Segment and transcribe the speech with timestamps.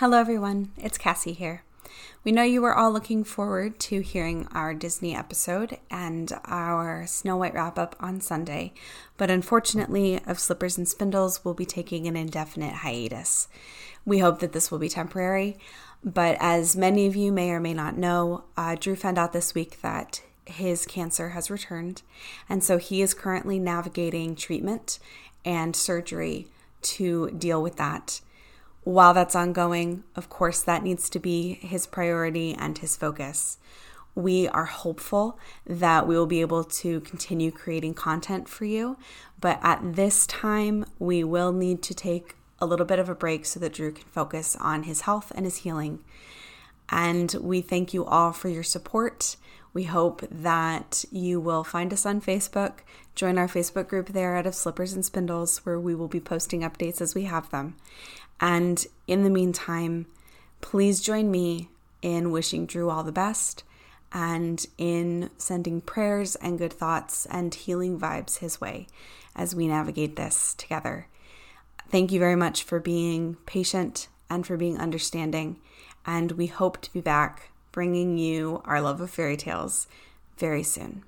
[0.00, 0.72] Hello, everyone.
[0.76, 1.62] It's Cassie here.
[2.22, 7.38] We know you were all looking forward to hearing our Disney episode and our Snow
[7.38, 8.74] White wrap up on Sunday,
[9.16, 13.48] but unfortunately, Of Slippers and Spindles we'll be taking an indefinite hiatus.
[14.04, 15.56] We hope that this will be temporary,
[16.04, 19.54] but as many of you may or may not know, uh, Drew found out this
[19.54, 22.02] week that his cancer has returned,
[22.50, 24.98] and so he is currently navigating treatment
[25.42, 26.48] and surgery
[26.82, 28.20] to deal with that
[28.86, 33.58] while that's ongoing, of course, that needs to be his priority and his focus.
[34.14, 38.96] We are hopeful that we will be able to continue creating content for you,
[39.40, 43.44] but at this time, we will need to take a little bit of a break
[43.44, 45.98] so that Drew can focus on his health and his healing.
[46.88, 49.34] And we thank you all for your support.
[49.76, 52.78] We hope that you will find us on Facebook,
[53.14, 56.62] join our Facebook group there out of Slippers and Spindles, where we will be posting
[56.62, 57.76] updates as we have them.
[58.40, 60.06] And in the meantime,
[60.62, 61.68] please join me
[62.00, 63.64] in wishing Drew all the best
[64.10, 68.86] and in sending prayers and good thoughts and healing vibes his way
[69.34, 71.06] as we navigate this together.
[71.90, 75.58] Thank you very much for being patient and for being understanding.
[76.06, 79.86] And we hope to be back bringing you our love of fairy tales
[80.38, 81.04] very soon.